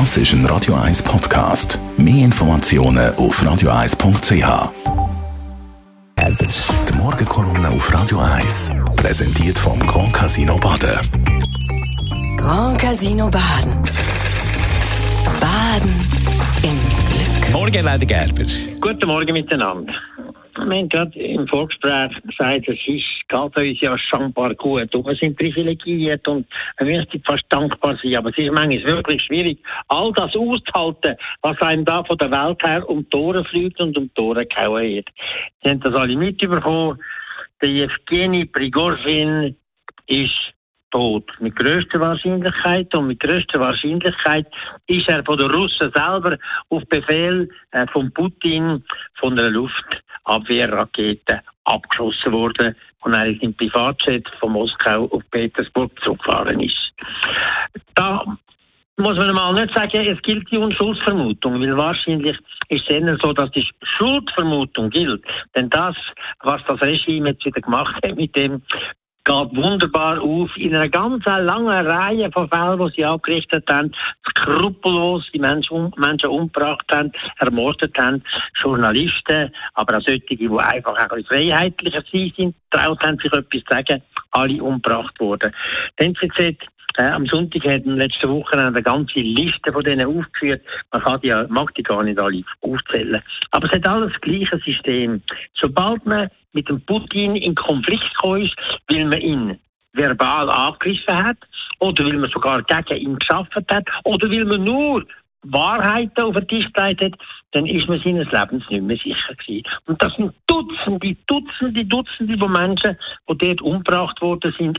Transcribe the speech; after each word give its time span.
Das 0.00 0.16
ist 0.16 0.32
ein 0.32 0.44
Radio 0.46 0.74
1 0.74 1.04
Podcast. 1.04 1.78
Mehr 1.96 2.24
Informationen 2.24 3.14
auf 3.14 3.40
radio1.ch. 3.40 4.72
Die 6.18 6.96
Morgenkolumne 6.98 7.68
auf 7.68 7.94
Radio 7.94 8.18
1 8.18 8.72
präsentiert 8.96 9.56
vom 9.56 9.78
Grand 9.78 10.12
Casino 10.12 10.56
Baden. 10.56 10.98
Grand 12.38 12.76
Casino 12.76 13.30
Baden. 13.30 13.72
Baden 15.40 15.94
im 16.64 16.76
Glück. 17.06 17.52
Morgen, 17.52 17.84
Leute 17.84 18.04
Gerber. 18.04 18.50
Guten 18.80 19.06
Morgen 19.06 19.32
miteinander. 19.32 19.94
Wir 20.56 20.76
haben 20.76 20.88
gerade 20.88 21.16
im 21.20 21.46
Vorgespräch 21.46 22.10
gesagt, 22.26 22.66
es 22.66 22.78
ist, 22.88 23.13
geht 23.28 23.56
uns 23.56 23.80
ja 23.80 23.98
scheinbar 23.98 24.54
gut 24.54 24.94
und 24.94 25.06
wir 25.06 25.14
sind 25.16 25.36
privilegiert 25.36 26.26
und 26.28 26.46
wir 26.78 26.86
müssen 26.86 27.22
fast 27.24 27.44
dankbar 27.48 27.98
sein. 28.02 28.16
Aber 28.16 28.30
es 28.30 28.38
ist 28.38 28.52
manchmal 28.52 28.84
wirklich 28.84 29.22
schwierig, 29.22 29.58
all 29.88 30.12
das 30.12 30.34
auszuhalten, 30.34 31.16
was 31.42 31.60
einem 31.60 31.84
da 31.84 32.04
von 32.04 32.18
der 32.18 32.30
Welt 32.30 32.62
her 32.62 32.88
um 32.88 33.00
die 33.00 33.10
Tore 33.10 33.44
fliegt 33.44 33.80
und 33.80 33.96
um 33.96 34.04
die 34.04 34.14
Tore 34.14 34.46
gehauen 34.46 34.82
wird. 34.82 35.08
Sie 35.62 35.70
haben 35.70 35.80
das 35.80 35.94
alle 35.94 36.16
mitbekommen. 36.16 36.98
Der 37.62 37.70
Evgeny 37.70 38.44
Prigozhin 38.46 39.56
ist 40.06 40.54
tot. 40.94 41.28
Mit 41.40 41.56
größter 41.56 41.98
Wahrscheinlichkeit 41.98 42.94
und 42.94 43.08
mit 43.08 43.20
größter 43.20 43.58
Wahrscheinlichkeit 43.58 44.46
ist 44.86 45.08
er 45.08 45.24
von 45.24 45.38
den 45.38 45.50
Russen 45.50 45.90
selber 45.92 46.38
auf 46.68 46.84
Befehl 46.88 47.48
äh, 47.72 47.86
von 47.88 48.12
Putin 48.12 48.84
von 49.14 49.38
einer 49.38 49.50
Luftabwehrrakete 49.50 51.42
abgeschossen 51.64 52.32
worden 52.32 52.76
und 53.00 53.12
er 53.12 53.26
ist 53.26 53.42
im 53.42 53.54
Privatjet 53.54 54.28
von 54.40 54.52
Moskau 54.52 55.06
auf 55.06 55.22
Petersburg 55.30 55.90
zurückgefahren 56.02 56.60
ist. 56.60 56.92
Da 57.94 58.24
muss 58.96 59.16
man 59.16 59.34
mal 59.34 59.52
nicht 59.54 59.74
sagen, 59.74 60.06
es 60.06 60.22
gilt 60.22 60.50
die 60.50 60.58
Unschuldsvermutung, 60.58 61.60
weil 61.60 61.76
wahrscheinlich 61.76 62.38
ist 62.68 62.88
es 62.88 62.88
eher 62.88 63.16
so, 63.20 63.32
dass 63.32 63.50
die 63.50 63.66
Schuldvermutung 63.82 64.90
gilt. 64.90 65.24
Denn 65.54 65.68
das, 65.70 65.96
was 66.40 66.62
das 66.66 66.80
Regime 66.80 67.30
jetzt 67.30 67.44
wieder 67.44 67.60
gemacht 67.60 67.94
hat 68.04 68.16
mit 68.16 68.34
dem 68.36 68.62
geht 69.24 69.56
wunderbar 69.56 70.20
auf 70.20 70.50
in 70.56 70.74
einer 70.74 70.88
ganz 70.88 71.24
langen 71.24 71.86
Reihe 71.86 72.30
von 72.30 72.48
Fällen, 72.48 72.78
die 72.78 72.94
sie 72.96 73.04
angerichtet 73.04 73.64
haben, 73.70 73.92
skrupellos 74.28 75.24
die 75.32 75.38
Menschen, 75.38 75.92
Menschen 75.96 76.28
umgebracht 76.28 76.84
haben, 76.90 77.10
ermordet 77.38 77.96
haben, 77.98 78.22
Journalisten, 78.60 79.50
aber 79.74 79.96
auch 79.96 80.02
solche, 80.02 80.36
die 80.36 80.48
einfach 80.48 80.94
ein 80.94 81.08
bisschen 81.08 81.24
freiheitlicher 81.24 82.02
sind, 82.10 82.54
traut 82.70 83.02
haben, 83.02 83.18
sich 83.18 83.32
etwas 83.32 83.48
zu 83.50 83.60
sagen, 83.68 84.02
alle 84.32 84.62
umgebracht 84.62 85.18
wurden. 85.18 85.52
Die 85.98 86.04
NZZ 86.04 86.58
äh, 86.96 87.10
am 87.10 87.26
Sonntag 87.26 87.64
hat 87.64 87.84
in 87.84 87.96
letzten 87.96 88.28
Wochen 88.28 88.58
eine 88.58 88.82
ganze 88.82 89.20
Liste 89.20 89.72
von 89.72 89.82
denen 89.82 90.06
aufgeführt. 90.06 90.62
Man 90.92 91.02
kann 91.02 91.20
die, 91.20 91.34
mag 91.48 91.74
die 91.74 91.82
gar 91.82 92.02
nicht 92.02 92.18
alle 92.18 92.42
aufzählen. 92.60 93.22
Aber 93.50 93.66
es 93.66 93.72
hat 93.72 93.86
alles 93.86 94.12
das 94.12 94.20
gleiche 94.20 94.58
System. 94.58 95.22
Sobald 95.54 96.04
man 96.06 96.28
mit 96.52 96.68
dem 96.68 96.80
Putin 96.82 97.36
in 97.36 97.54
Konflikt 97.54 98.04
ist, 98.04 98.56
weil 98.88 99.04
man 99.04 99.20
ihn 99.20 99.58
verbal 99.92 100.50
angegriffen 100.50 101.16
hat, 101.16 101.38
oder 101.80 102.04
weil 102.04 102.18
man 102.18 102.30
sogar 102.30 102.62
gegen 102.62 103.00
ihn 103.00 103.18
geschafft 103.18 103.54
hat, 103.54 103.86
oder 104.04 104.30
weil 104.30 104.44
man 104.44 104.64
nur 104.64 105.04
Wahrheiten 105.44 106.22
auf 106.22 106.34
den 106.34 106.48
Tisch 106.48 106.72
gelegt 106.72 107.04
hat, 107.04 107.12
dann 107.52 107.66
ist 107.66 107.88
man 107.88 108.00
seines 108.00 108.30
Lebens 108.30 108.64
nicht 108.70 108.82
mehr 108.82 108.96
sicher 108.96 109.34
gewesen. 109.34 109.62
Und 109.86 110.02
das 110.02 110.14
sind 110.14 110.32
Dutzende, 110.46 111.16
Dutzende, 111.26 111.84
Dutzende 111.84 112.38
von 112.38 112.52
Menschen, 112.52 112.96
die 113.28 113.38
dort 113.38 113.62
umgebracht 113.62 114.20
worden 114.20 114.54
sind, 114.58 114.78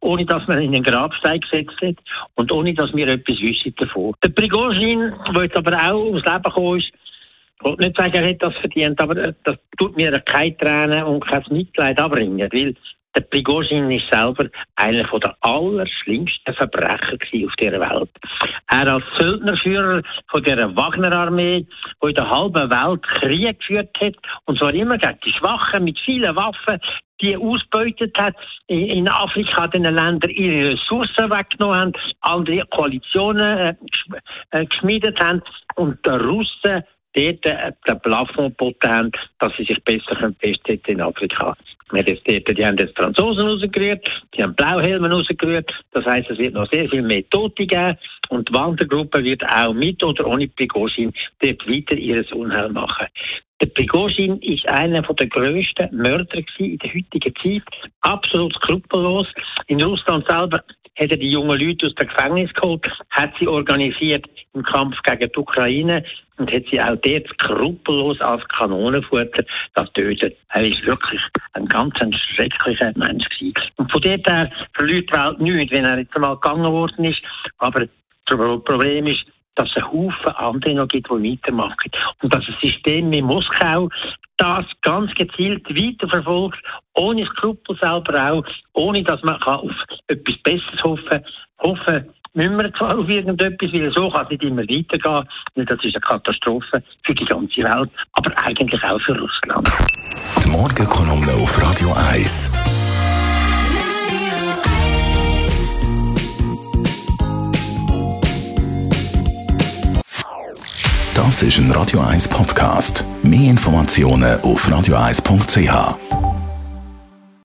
ohne 0.00 0.26
dass 0.26 0.46
man 0.48 0.60
in 0.60 0.72
den 0.72 0.82
Grabstein 0.82 1.40
gesetzt 1.40 1.80
hat 1.80 1.96
und 2.34 2.50
ohne 2.50 2.74
dass 2.74 2.94
wir 2.94 3.06
etwas 3.08 3.40
wissen 3.40 3.74
davon. 3.76 4.14
Der 4.24 4.30
Prigozhin, 4.30 5.12
der 5.34 5.42
jetzt 5.44 5.56
aber 5.56 5.76
auch 5.76 6.06
ums 6.06 6.24
Leben 6.24 6.42
gekommen 6.42 6.78
ist, 6.78 6.92
ich 7.64 7.78
nicht 7.78 7.96
sagen, 7.96 8.14
er 8.14 8.28
hat 8.28 8.42
das 8.42 8.54
verdient, 8.56 9.00
aber 9.00 9.14
das 9.14 9.56
tut 9.78 9.96
mir 9.96 10.20
keine 10.20 10.56
Tränen 10.56 11.04
und 11.04 11.26
kein 11.26 11.42
Mitleid 11.50 11.98
abbringen, 11.98 12.48
weil 12.52 12.74
der 13.16 13.22
Prigozhin 13.22 13.90
ist 13.90 14.12
selber 14.12 14.46
einer 14.76 15.04
der 15.04 15.36
allerschlimmsten 15.40 16.54
Verbrecher 16.54 17.14
auf 17.14 17.56
dieser 17.58 17.80
Welt. 17.80 18.10
Er 18.70 18.92
als 18.92 19.04
Söldnerführer 19.18 20.02
von 20.28 20.42
der 20.42 20.76
Wagner-Armee, 20.76 21.66
die 22.02 22.08
in 22.08 22.14
der 22.14 22.30
halben 22.30 22.70
Welt 22.70 23.02
Krieg 23.02 23.58
geführt 23.58 23.96
hat, 24.00 24.14
und 24.44 24.58
zwar 24.58 24.74
immer 24.74 24.98
gegen 24.98 25.18
die 25.24 25.32
Schwachen 25.32 25.84
mit 25.84 25.98
vielen 26.00 26.36
Waffen, 26.36 26.78
die 27.22 27.36
ausbeutet 27.36 28.16
hat, 28.18 28.36
in 28.66 29.08
Afrika 29.08 29.66
den 29.68 29.84
Ländern 29.84 30.30
ihre 30.30 30.72
Ressourcen 30.72 31.30
weggenommen 31.30 31.78
haben, 31.78 31.92
andere 32.20 32.66
Koalitionen 32.66 33.58
äh, 33.58 33.74
äh 34.50 34.66
geschmiedet 34.66 35.18
haben 35.18 35.42
und 35.76 36.04
der 36.04 36.20
Russen 36.20 36.84
dort 37.14 37.46
äh, 37.46 37.72
den 37.88 38.00
Plafond 38.00 38.58
geboten 38.58 38.90
haben, 38.90 39.12
dass 39.38 39.52
sie 39.56 39.64
sich 39.64 39.82
besser 39.84 40.32
festsetzen 40.38 40.94
in 40.94 41.00
Afrika. 41.00 41.56
Wir 41.92 42.04
haben 42.04 42.18
dort, 42.24 42.58
die 42.58 42.66
haben 42.66 42.76
jetzt 42.78 42.96
Franzosen 42.96 43.46
rausgerührt, 43.46 44.08
die 44.34 44.42
haben 44.42 44.56
Blauhelme 44.56 45.08
rausgerührt. 45.08 45.70
Das 45.92 46.04
heisst, 46.04 46.30
es 46.30 46.38
wird 46.38 46.54
noch 46.54 46.70
sehr 46.72 46.88
viel 46.88 47.02
mehr 47.02 47.22
Tote 47.30 47.64
geben. 47.64 47.96
Und 48.28 48.48
die 48.48 48.54
Wandergruppe 48.54 49.22
wird 49.22 49.44
auch 49.44 49.72
mit 49.72 50.02
oder 50.02 50.26
ohne 50.26 50.48
Prigozhin 50.48 51.12
dort 51.40 51.68
weiter 51.68 51.94
ihres 51.94 52.30
Unheil 52.32 52.70
machen. 52.70 53.06
Der 53.62 53.68
Prigozhin 53.68 54.38
ist 54.42 54.68
einer 54.68 55.00
der 55.00 55.26
grössten 55.28 55.96
Mörder 55.96 56.42
in 56.58 56.78
der 56.78 56.92
heutigen 56.92 57.34
Zeit. 57.42 57.62
Absolut 58.00 58.52
skrupellos. 58.56 59.28
In 59.68 59.80
Russland 59.80 60.26
selber 60.26 60.62
hat 60.98 61.10
er 61.10 61.16
die 61.16 61.30
jungen 61.30 61.60
Leute 61.60 61.86
aus 61.86 61.94
dem 61.94 62.08
Gefängnis 62.08 62.52
geholt, 62.52 62.86
hat 63.10 63.32
sie 63.38 63.46
organisiert 63.46 64.26
im 64.54 64.62
Kampf 64.62 64.96
gegen 65.02 65.30
die 65.30 65.38
Ukraine 65.38 66.04
und 66.38 66.52
hat 66.52 66.64
sie 66.70 66.80
auch 66.80 66.96
dort 66.96 67.28
skrupellos 67.28 68.20
als 68.20 68.46
Kanonenfutter 68.48 69.44
das 69.74 69.92
tötet. 69.92 70.36
Er 70.50 70.62
ist 70.62 70.84
wirklich 70.84 71.20
ein 71.54 71.66
ganz 71.66 71.94
ein 72.00 72.12
schrecklicher 72.12 72.92
Mensch 72.96 73.28
gewesen. 73.28 73.54
Und 73.76 73.90
von 73.90 74.00
dort 74.00 74.28
her 74.28 74.50
verliert 74.74 75.10
die 75.10 75.14
Welt 75.14 75.40
nichts, 75.40 75.72
wenn 75.72 75.84
er 75.84 75.98
jetzt 75.98 76.14
einmal 76.14 76.36
gegangen 76.36 76.72
worden 76.72 77.04
ist. 77.04 77.22
Aber 77.58 77.86
das 78.26 78.62
Problem 78.64 79.06
ist, 79.06 79.24
dass 79.54 79.68
es 79.70 79.76
einen 79.76 79.92
Haufen 79.92 80.32
andere 80.36 80.74
noch 80.74 80.88
gibt, 80.88 81.08
die 81.08 81.32
weitermachen. 81.32 81.90
Und 82.22 82.34
dass 82.34 82.44
das 82.46 82.60
System 82.60 83.12
in 83.12 83.24
Moskau 83.24 83.88
das 84.36 84.66
ganz 84.82 85.14
gezielt 85.14 85.66
weiterverfolgt, 85.68 86.58
ohne 86.94 87.24
Skrupel 87.26 87.76
selber 87.80 88.32
auch, 88.32 88.44
ohne 88.74 89.02
dass 89.02 89.22
man 89.22 89.42
auf 89.42 89.72
etwas 90.08 90.36
Besseres 90.42 90.84
hoffen 90.84 91.24
Hoffen 91.58 92.12
müssen 92.36 92.56
wir 92.58 92.70
auf 92.80 93.08
irgendetwas, 93.08 93.72
weil 93.72 93.92
so 93.92 94.10
kann 94.10 94.24
es 94.24 94.30
nicht 94.30 94.42
immer 94.42 94.62
weitergehen. 94.62 95.28
Das 95.54 95.84
ist 95.84 95.94
eine 95.94 96.00
Katastrophe 96.00 96.82
für 97.04 97.14
die 97.14 97.24
ganze 97.24 97.62
Welt, 97.62 97.90
aber 98.12 98.38
eigentlich 98.44 98.84
auch 98.84 99.00
für 99.00 99.18
Russland. 99.18 99.68
Die 100.44 100.48
Morgenkolumne 100.48 101.32
auf 101.32 101.60
Radio 101.62 101.92
1. 102.10 102.52
Das 111.14 111.42
ist 111.42 111.58
ein 111.58 111.70
Radio 111.70 112.00
1 112.00 112.28
Podcast. 112.28 113.06
Mehr 113.22 113.50
Informationen 113.50 114.38
auf 114.42 114.68
radio1.ch. 114.68 116.35